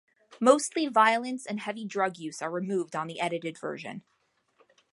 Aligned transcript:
Mostly 0.39 0.87
violence 0.87 1.45
and 1.45 1.59
heavy 1.59 1.85
drug 1.85 2.17
use 2.17 2.41
are 2.41 2.49
removed 2.49 2.95
on 2.95 3.05
the 3.05 3.19
edited 3.19 3.59
version. 3.59 4.03